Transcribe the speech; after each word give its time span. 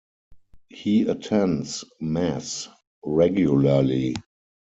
He 0.69 1.03
attends 1.03 1.83
Mass 1.99 2.67
regularly. 3.05 4.15